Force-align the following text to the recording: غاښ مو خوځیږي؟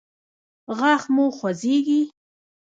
غاښ 0.77 1.03
مو 1.15 1.25
خوځیږي؟ 1.37 2.01